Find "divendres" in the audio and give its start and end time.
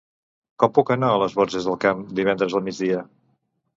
2.21-2.57